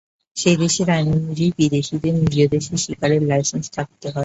সেই 0.37 0.57
দেশের 0.57 0.87
আইন 0.89 1.07
অনুযায়ী 1.15 1.51
বিদেশিদের 1.59 2.13
নিজ 2.19 2.35
দেশে 2.53 2.75
শিকারের 2.83 3.21
লাইসেন্স 3.29 3.65
থাকতে 3.75 4.07
হয়। 4.07 4.19